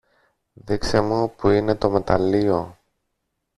Δείξε 0.53 1.01
μου 1.01 1.35
που 1.35 1.49
είναι 1.49 1.75
το 1.75 1.89
μεταλλείο 1.89 2.77